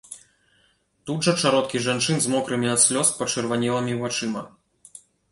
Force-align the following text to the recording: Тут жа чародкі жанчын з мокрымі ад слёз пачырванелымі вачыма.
Тут 1.09 1.25
жа 1.27 1.33
чародкі 1.41 1.81
жанчын 1.87 2.17
з 2.23 2.31
мокрымі 2.35 2.67
ад 2.75 2.81
слёз 2.85 3.11
пачырванелымі 3.19 3.93
вачыма. 4.01 4.43